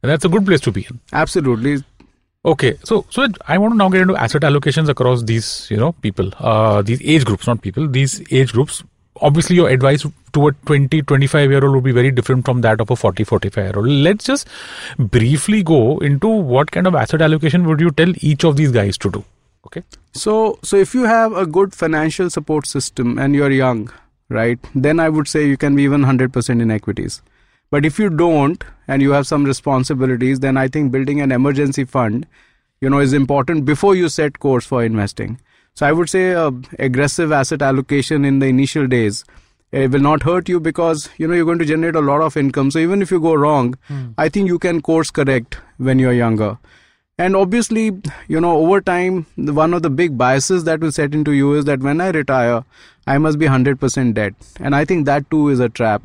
[0.00, 1.00] then that's a good place to be in.
[1.12, 1.84] Absolutely.
[2.44, 5.92] Okay, so so I want to now get into asset allocations across these you know
[5.92, 8.82] people, uh, these age groups, not people, these age groups.
[9.20, 12.80] Obviously, your advice to a 20, 25 year old would be very different from that
[12.80, 13.88] of a 40, 45 year old.
[13.88, 14.48] Let's just
[14.98, 18.98] briefly go into what kind of asset allocation would you tell each of these guys
[18.98, 19.24] to do?
[19.66, 19.82] Okay.
[20.12, 23.90] So, so if you have a good financial support system and you're young,
[24.28, 27.22] right, then I would say you can be even 100% in equities.
[27.70, 31.84] But if you don't and you have some responsibilities, then I think building an emergency
[31.84, 32.26] fund,
[32.80, 35.38] you know, is important before you set course for investing.
[35.78, 39.24] So I would say uh, aggressive asset allocation in the initial days
[39.70, 42.36] it will not hurt you because you know you're going to generate a lot of
[42.36, 42.72] income.
[42.72, 43.76] So even if you go wrong,
[44.18, 46.58] I think you can course correct when you're younger.
[47.16, 47.92] And obviously,
[48.26, 51.54] you know, over time, the, one of the big biases that will set into you
[51.54, 52.64] is that when I retire,
[53.06, 54.34] I must be 100% debt.
[54.58, 56.02] And I think that too is a trap.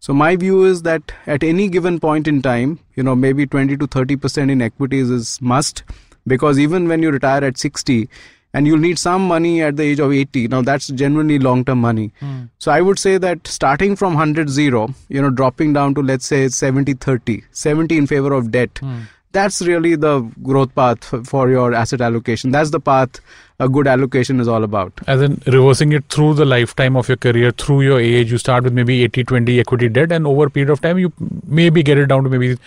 [0.00, 3.76] So my view is that at any given point in time, you know, maybe 20
[3.76, 5.84] to 30% in equities is must
[6.26, 8.08] because even when you retire at 60,
[8.54, 11.80] and you'll need some money at the age of 80 now that's genuinely long term
[11.80, 12.42] money hmm.
[12.58, 16.26] so i would say that starting from 100 0 you know dropping down to let's
[16.26, 19.00] say 70 30 70 in favor of debt hmm.
[19.32, 22.50] that's really the growth path for your asset allocation.
[22.50, 23.20] That's the path
[23.58, 24.92] a good allocation is all about.
[25.06, 28.64] As in reversing it through the lifetime of your career, through your age, you start
[28.64, 31.12] with maybe 80 20 equity debt, and over a period of time, you
[31.46, 32.58] maybe get it down to maybe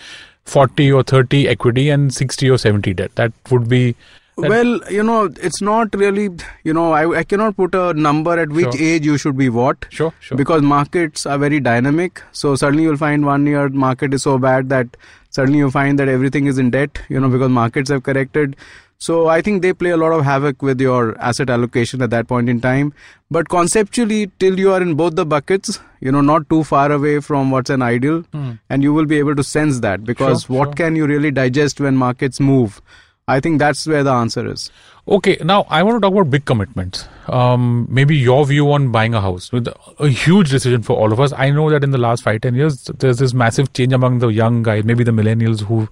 [0.44, 3.14] 40 or 30 equity and 60 or 70 debt.
[3.16, 3.94] That would be.
[4.36, 6.28] Well you know it's not really
[6.62, 8.86] you know i, I cannot put a number at which Sure.
[8.88, 10.36] age you should be what Sure, sure.
[10.36, 14.68] because markets are very dynamic so suddenly you'll find one year market is so bad
[14.68, 14.96] that
[15.30, 18.56] suddenly you find that everything is in debt you know because markets have corrected
[18.98, 22.28] so i think they play a lot of havoc with your asset allocation at that
[22.28, 22.92] point in time
[23.30, 27.20] but conceptually till you are in both the buckets you know not too far away
[27.20, 28.52] from what's an ideal hmm.
[28.68, 30.74] and you will be able to sense that because Sure, what sure.
[30.74, 32.80] can you really digest when markets move
[33.28, 34.70] i think that's where the answer is
[35.08, 37.06] Okay, now I want to talk about big commitments.
[37.28, 39.68] Um, maybe your view on buying a house with
[40.00, 41.32] a huge decision for all of us.
[41.32, 44.28] I know that in the last five ten years, there's this massive change among the
[44.28, 45.88] young guys, maybe the millennials who,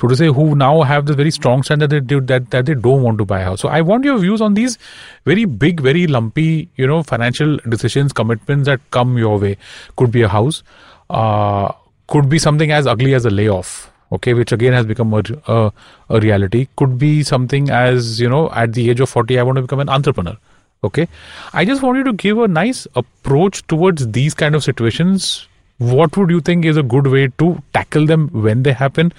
[0.00, 2.66] so to say, who now have this very strong stand that they do, that that
[2.66, 3.60] they don't want to buy a house.
[3.60, 4.78] So I want your views on these
[5.24, 9.58] very big, very lumpy, you know, financial decisions, commitments that come your way.
[9.94, 10.64] Could be a house,
[11.08, 11.70] uh,
[12.08, 15.72] could be something as ugly as a layoff okay which again has become a, a,
[16.10, 16.68] a reality.
[16.76, 19.80] Could be something as you know at the age of 40 i want to become
[19.80, 20.36] an entrepreneur.
[20.84, 21.08] Okay?
[21.52, 25.48] I just want you to give a nice approach towards these kind of situations.
[25.78, 29.12] What would you think is a good way to tackle them when they happen?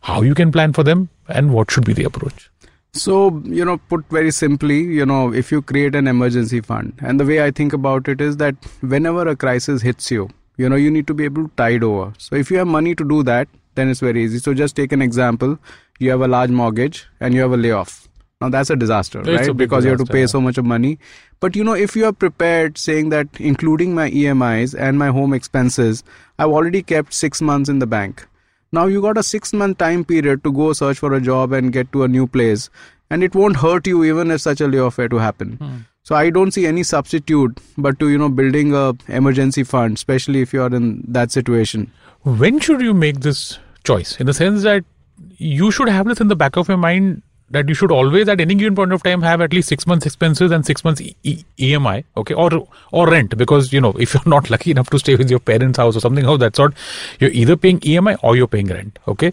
[0.00, 2.50] How you can plan for them, and what should be the approach?
[2.92, 7.20] So, you know, put very simply, you know, if you create an emergency fund, and
[7.20, 10.76] the way I think about it is that whenever a crisis hits you, you know,
[10.76, 12.12] you need to be able to tide over.
[12.18, 14.38] So, if you have money to do that, then it's very easy.
[14.38, 15.58] So, just take an example
[16.00, 18.08] you have a large mortgage and you have a layoff.
[18.40, 19.48] Now, that's a disaster, It's right?
[19.48, 20.26] a because you have to pay yeah.
[20.26, 21.00] so much of money.
[21.40, 25.34] But, you know, if you are prepared saying that including my EMIs and my home
[25.34, 26.04] expenses,
[26.38, 28.28] I've already kept six months in the bank.
[28.70, 31.72] Now you got a six month time period to go search for a job and
[31.72, 32.68] get to a new place,
[33.10, 35.86] and it won't hurt you even if such a layoff were to happen.
[36.02, 40.42] So I don't see any substitute but to you know building a emergency fund, especially
[40.42, 41.90] if you are in that situation.
[42.24, 44.18] When should you make this choice?
[44.20, 44.84] In the sense that
[45.36, 48.40] you should have this in the back of your mind that you should always at
[48.40, 51.16] any given point of time have at least six months expenses and six months e-
[51.22, 54.98] E- EMI, okay, or or rent because you know if you're not lucky enough to
[54.98, 56.74] stay with your parents' house or something of that sort,
[57.20, 59.32] you're either paying EMI or you're paying rent, okay.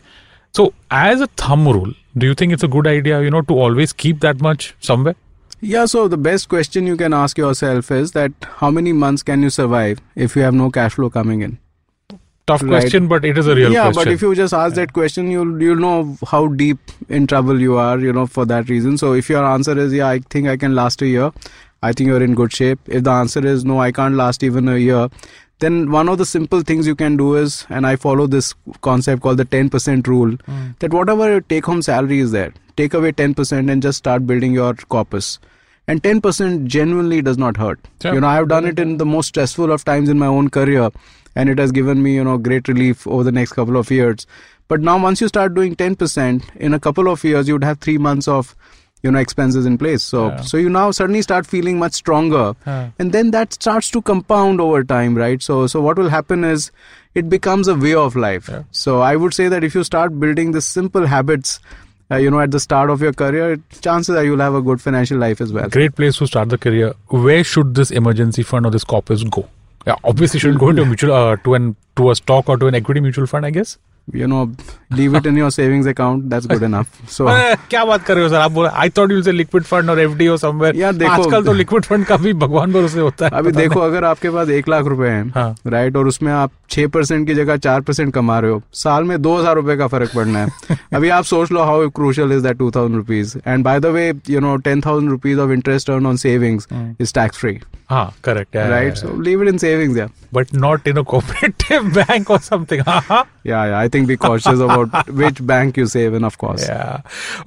[0.53, 3.53] So as a thumb rule, do you think it's a good idea, you know, to
[3.53, 5.15] always keep that much somewhere?
[5.59, 9.41] Yeah, so the best question you can ask yourself is that how many months can
[9.41, 11.59] you survive if you have no cash flow coming in?
[12.47, 12.69] Tough Right.
[12.81, 13.73] question, but it is a real question.
[13.73, 14.03] yeah, question.
[14.03, 16.77] but if you just ask that question, you'll you'll know how deep
[17.09, 18.99] in trouble you are, you know, for that reason.
[18.99, 21.31] So if your answer is yeah, I think I can last a year,
[21.81, 22.79] I think you're in good shape.
[22.87, 25.09] If the answer is no, I can't last even a year,
[25.59, 29.21] then one of the simple things you can do is, and I follow this concept
[29.23, 30.71] called the 10% rule, hmm.
[30.79, 34.53] that whatever your take home salary is there, take away 10% and just start building
[34.53, 35.39] your corpus.
[35.87, 37.79] And 10% genuinely does not hurt.
[38.01, 38.15] Sure.
[38.15, 40.49] You know, I have done it in the most stressful of times in my own
[40.49, 40.89] career,
[41.35, 44.25] and it has given me, you know, great relief over the next couple of years.
[44.67, 47.79] But now, once you start doing 10%, in a couple of years, you would have
[47.79, 48.55] three months of,
[49.03, 50.01] you know, expenses in place.
[50.01, 50.41] So, Yeah.
[50.41, 54.83] so you now suddenly start feeling much stronger, and then that starts to compound over
[54.83, 55.41] time, right?
[55.43, 56.71] So, so what will happen is
[57.13, 58.49] it becomes a way of life.
[58.49, 58.63] Yeah.
[58.71, 61.59] So, I would say that if you start building the simple habits,
[62.11, 64.81] uh, you know, at the start of your career, chances are you'll have a good
[64.81, 65.69] financial life as well.
[65.69, 66.93] great place to start the career.
[67.07, 69.47] Where should this emergency fund or this corpus go?
[69.85, 72.67] Yeah, obviously shouldn't go into a mutual uh, to an to a stock or to
[72.67, 73.77] an equity mutual fund, I guess.
[74.07, 74.51] You know,
[74.91, 76.29] leave it in your savings account.
[76.29, 76.89] That's good enough.
[77.09, 77.27] So.
[77.29, 78.35] अरे, क्या बात कर रहे हो sir?
[78.35, 81.43] आप बोले I thought you say liquid fund और FD और समवेयर यार, देखो- आजकल
[81.45, 84.69] तो लिक्विड फंड का भी भगवान भरोसे होता है। अभी देखो अगर आपके पास एक
[84.69, 88.39] लाख रुपए हैं हाँ। राइट और उसमें आप छह परसेंट की जगह चार परसेंट कमा
[88.39, 91.63] रहे हो साल में दो हज़ार रुपए का फ़र्क पड़ना है। अभी आप सोच लो
[91.63, 95.11] how crucial is that two thousand rupees and by the way you know ten thousand
[95.11, 96.67] rupees of interest earn on savings
[97.01, 100.97] is tax free हाँ correct right so leave it in savings या but not in
[100.97, 102.83] a cooperative bank और something
[103.47, 107.01] yeah i think be cautious about which bank you save in of course Yeah.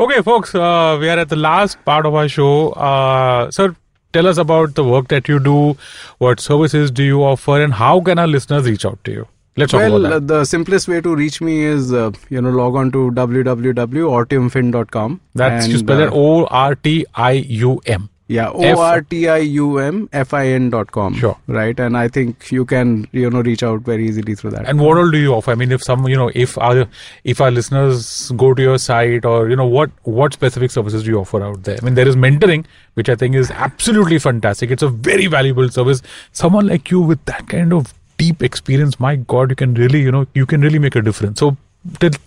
[0.07, 2.71] Okay, folks, uh, we are at the last part of our show.
[2.91, 3.75] Uh, sir,
[4.13, 5.77] tell us about the work that you do.
[6.19, 9.27] What services do you offer, and how can our listeners reach out to you?
[9.57, 12.93] Let's talk well, the simplest way to reach me is, uh, you know, log on
[12.93, 15.21] to www.ortiumfin.com.
[15.35, 18.09] That's you and, spell it uh, O R T I U M.
[18.29, 21.15] Yeah, O R T I U M F I N dot com.
[21.15, 21.37] Sure.
[21.47, 24.69] Right, and I think you can you know reach out very easily through that.
[24.69, 25.51] And what all do you offer?
[25.51, 26.87] I mean, if some, you know, if our
[27.25, 31.11] if our listeners go to your site, or you know, what what specific services do
[31.11, 31.79] you offer out there?
[31.81, 34.71] I mean, there is mentoring, which I think is absolutely fantastic.
[34.71, 36.03] It's a very valuable service.
[36.33, 40.13] Someone like you with that kind of deep experience, my God, you can really, you
[40.13, 41.41] know, you can really make a difference.
[41.41, 41.57] So,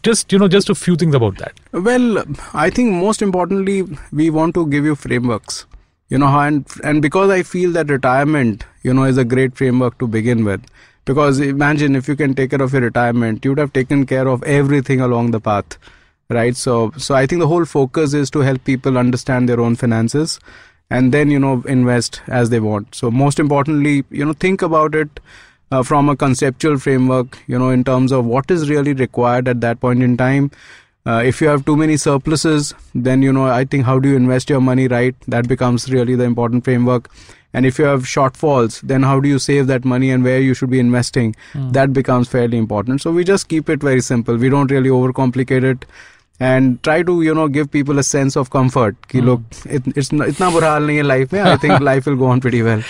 [0.02, 1.60] just you know, just a few things about that.
[1.74, 5.68] Well, I think most importantly, we want to give you frameworks.
[6.12, 9.97] You know, and and because I feel that retirement, you know, is a great framework
[10.00, 10.62] to begin with.
[11.06, 14.28] Because imagine if you can take care of your retirement, you would have taken care
[14.28, 15.78] of everything along the path,
[16.30, 16.56] right?
[16.56, 20.39] So, so I think the whole focus is to help people understand their own finances,
[20.89, 22.93] and then you know invest as they want.
[22.93, 25.21] So, most importantly, you know, think about it
[25.71, 29.62] uh, from a conceptual framework, you know, in terms of what is really required at
[29.62, 30.52] that point in time
[31.06, 34.16] uh, if you have too many surpluses then you know i think how do you
[34.16, 35.16] invest your money right?
[35.28, 37.10] That becomes really the important framework.
[37.54, 40.54] And if you have shortfalls then how do you save that money and where you
[40.54, 41.36] should be investing?
[41.54, 41.74] Mm.
[41.74, 43.02] that becomes fairly important.
[43.02, 44.38] So we just keep it very simple.
[44.38, 45.86] We don't really overcomplicate it
[46.40, 48.96] and try to you know give people a sense of comfort.
[49.08, 49.26] Ki mm.
[49.26, 52.84] look it, it's not bura hal life i think life will go on pretty well.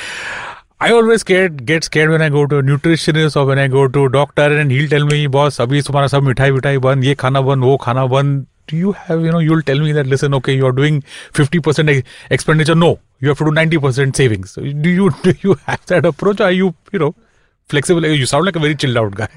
[0.84, 3.88] I always get get scared when I go to a nutritionist or when I go
[3.88, 7.14] to a doctor and he'll tell me, boss, abhi tumhara sab mithai mithai ban, ye
[7.24, 8.32] khana ban, wo khana ban.
[8.72, 12.74] Do you have, you know, you'll tell me that, listen, okay, you're doing 50% expenditure.
[12.74, 14.54] No, you have to do 90% savings.
[14.56, 16.42] Do you, do you have that approach?
[16.42, 17.14] Are you, you know,
[17.68, 18.06] flexible?
[18.06, 19.28] You sound like a very chilled out guy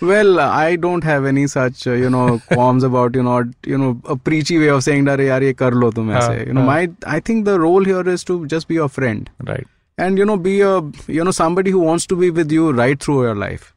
[0.00, 4.00] well i don't have any such uh, you know qualms about you know you know
[4.06, 6.62] a preachy way of saying that yaar ye kar lo tum aise ah, you know
[6.62, 6.68] ah.
[6.70, 6.78] my
[7.16, 10.36] i think the role here is to just be your friend right and you know
[10.36, 10.80] be a
[11.18, 13.74] you know somebody who wants to be with you right through your life.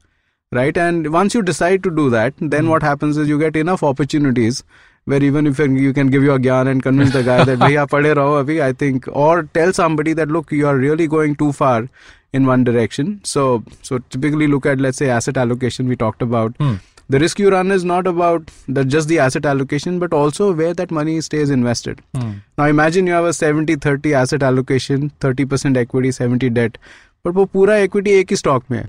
[0.57, 0.77] right?
[0.84, 4.63] And once you decide to do that, then what happens is you get enough opportunities
[5.06, 8.10] where even if you can give your gyan and convince the guy that bhaiya pade
[8.19, 11.87] raho abhi, I think, or tell somebody that look, you are really going too far
[12.33, 13.21] in one direction.
[13.23, 16.56] So, so typically look at let's say asset allocation we talked about.
[16.58, 16.75] Hmm
[17.10, 20.75] The risk you run is not about the, just the asset allocation, but also where
[20.75, 22.00] that money stays invested.
[22.17, 22.33] Hmm.
[22.58, 26.79] Now imagine you have a 70-30 asset allocation, 30% equity, 70 debt,
[27.25, 28.88] but वो पूरा equity एक ही stock में है.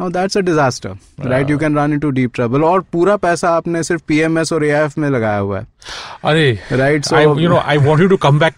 [0.00, 1.48] Now that's a disaster, right?
[1.48, 2.64] You can run into deep trouble.
[2.64, 5.66] और पूरा पैसा आपने सिर्फ PMS और AIF में लगाया हुआ है,
[6.24, 7.04] Are, right?
[7.04, 8.54] So I, you know, I want you to come back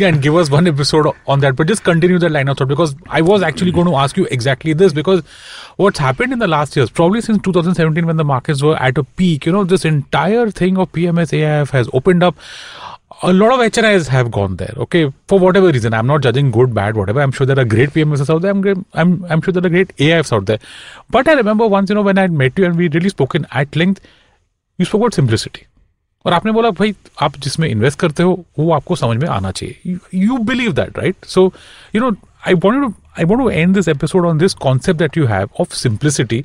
[0.00, 2.94] and give us one episode on that, but just continue that line of thought because
[3.08, 3.82] I was actually mm-hmm.
[3.82, 5.22] going to ask you exactly this because
[5.76, 9.04] what's happened in the last years, probably since 2017 when the markets were at a
[9.04, 12.34] peak, you know, this entire thing of PMS AIF has opened up.
[13.22, 15.94] A lot of HNIs have gone there, okay, for whatever reason.
[15.94, 17.20] I'm not judging good, bad, whatever.
[17.20, 18.50] I'm sure there are great PMSs out there.
[18.50, 20.58] I'm, I'm, I'm sure there are great AIFs out there.
[21.08, 23.74] But I remember once, you know, when I met you and we really spoken at
[23.76, 24.00] length,
[24.76, 25.68] you spoke about simplicity.
[26.25, 29.97] और आपने बोला भाई आप जिसमें invest करते हो वो आपको समझ में आना चाहिए
[30.23, 31.51] you believe that right so
[31.95, 32.15] you know
[32.47, 35.57] I want to I want to end this episode on this concept that you have
[35.61, 36.37] of simplicity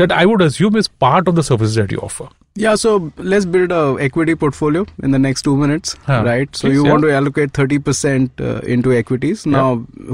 [0.00, 2.24] that I would assume is part of the services that you offer.
[2.62, 2.94] Yeah, so
[3.32, 6.16] let's build a equity portfolio in the next two minutes, Huh.
[6.28, 6.58] right?
[6.60, 6.94] So Please, you yeah.
[6.94, 9.44] want to allocate 30% uh, into equities.
[9.54, 9.68] Now,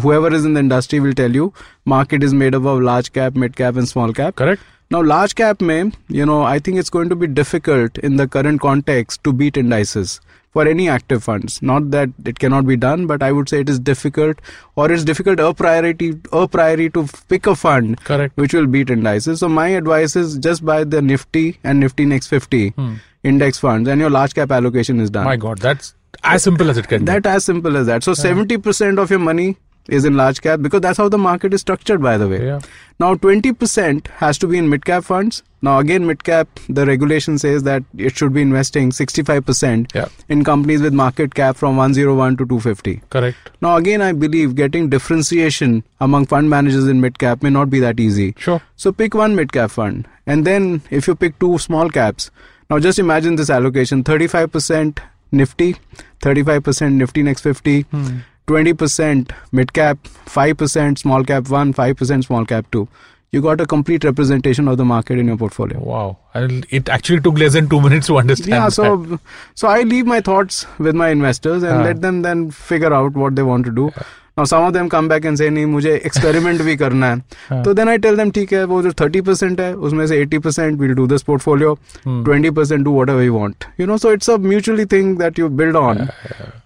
[0.06, 1.46] whoever is in the industry will tell you
[1.94, 4.36] market is made up of large cap, mid cap and small cap.
[4.42, 4.68] Correct?
[4.89, 8.27] Now, large cap may, you know, I think it's going to be difficult in the
[8.27, 10.21] current context to beat indices
[10.51, 11.61] for any active funds.
[11.61, 14.39] Not that it cannot be done, but I would say it is difficult
[14.75, 18.37] or it's difficult a priority a priori to pick a fund Correct.
[18.37, 19.41] which will beat indices.
[19.41, 22.95] So my advice is just buy the Nifty and Nifty Next 50 hmm.
[23.23, 25.25] index funds and your large cap allocation is done.
[25.25, 28.03] My God, that's as simple as it can That as simple as that.
[28.03, 29.57] So 70% of your money
[29.89, 32.45] is in large cap because that's how the market is structured by the way.
[32.45, 32.59] Yeah.
[32.99, 35.43] Now 20% has to be in mid cap funds.
[35.61, 40.07] Now again mid cap the regulation says that it should be investing 65% Yeah.
[40.29, 43.01] in companies with market cap from 101 to 250.
[43.09, 43.37] Correct.
[43.61, 47.79] Now again I believe getting differentiation among fund managers in mid cap may not be
[47.79, 48.33] that easy.
[48.37, 48.61] Sure.
[48.75, 52.29] So pick one mid cap fund and then if you pick two small caps.
[52.69, 54.99] Now just imagine this allocation 35%
[55.31, 55.75] Nifty,
[56.21, 58.17] 35% Nifty next 50, hmm.
[58.47, 62.87] 20% mid cap, 5% small cap 1, 5% small cap 2.
[63.31, 65.79] You got a complete representation of the market in your portfolio.
[65.79, 66.17] Wow.
[66.33, 68.49] And it actually took less than two minutes to understand.
[68.49, 68.71] Yeah, that.
[68.71, 69.19] so
[69.53, 71.83] so I leave my thoughts with my investors and हाँ.
[71.83, 73.91] let them then figure out what they want to do.
[74.37, 77.61] और some of them come back and से नहीं मुझे experiment भी करना है.
[77.63, 80.37] तो then I tell them ठीक है वो जो थर्टी परसेंट है उसमें से eighty
[80.37, 81.73] percent will do this portfolio
[82.07, 85.49] twenty percent do whatever you want you know so it's a mutually thing that you
[85.61, 86.07] build on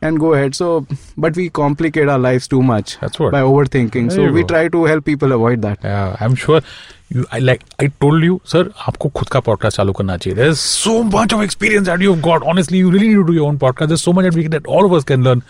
[0.03, 0.79] and go head so
[1.19, 5.03] but we complicate our life too much by over thinking so we try to help
[5.03, 6.63] people avoid that I am sure
[7.13, 7.63] You, I like.
[7.77, 8.63] I told you, sir.
[8.87, 12.13] आपको खुद का podcast चालू करना चाहिए। There is so much of experience that you
[12.13, 14.33] have got honestly you really need to do your own podcast there so much that
[14.33, 15.41] we that all of us can learn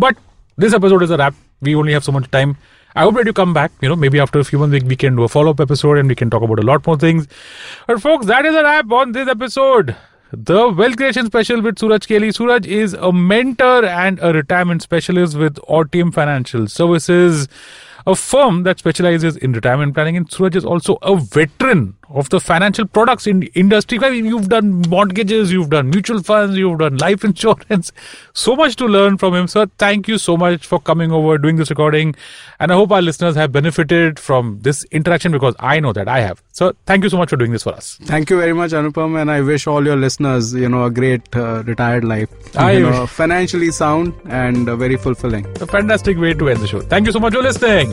[0.00, 0.16] but
[0.58, 2.56] this episode is a wrap We only have so much time.
[2.94, 3.70] I hope that you come back.
[3.80, 6.08] You know, maybe after a few months we, can do a follow up episode and
[6.08, 7.28] we can talk about a lot more things.
[7.86, 9.96] But folks, that is a wrap on this episode.
[10.32, 12.34] The Wealth Creation Special with Suraj Kaeley.
[12.34, 17.48] Suraj is a mentor and a retirement specialist with Ortium Financial Services,
[18.06, 20.16] a firm that specializes in retirement planning.
[20.16, 23.98] And Suraj is also a veteran of the financial products in industry.
[24.00, 27.92] I mean, you've done mortgages, you've done mutual funds, you've done life insurance.
[28.32, 29.46] So much to learn from him.
[29.48, 32.14] Sir, thank you so much for coming over, doing this recording.
[32.58, 36.20] And I hope our listeners have benefited from this interaction because I know that I
[36.20, 36.42] have.
[36.52, 37.96] So thank you so much for doing this for us.
[38.02, 41.34] Thank you very much, Anupam, and I wish all your listeners, you know, a great
[41.34, 42.28] uh, retired life.
[42.56, 45.46] I you know, financially sound and uh, very fulfilling.
[45.60, 46.80] A fantastic way to end the show.
[46.80, 47.92] Thank you so much for listening.